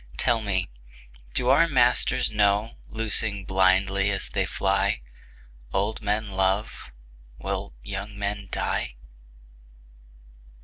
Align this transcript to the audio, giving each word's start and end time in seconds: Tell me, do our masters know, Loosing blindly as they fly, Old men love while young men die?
Tell 0.17 0.41
me, 0.41 0.67
do 1.35 1.49
our 1.49 1.67
masters 1.67 2.31
know, 2.31 2.71
Loosing 2.87 3.45
blindly 3.45 4.09
as 4.09 4.29
they 4.29 4.47
fly, 4.47 5.01
Old 5.73 6.01
men 6.01 6.31
love 6.31 6.89
while 7.37 7.75
young 7.83 8.17
men 8.17 8.47
die? 8.49 8.95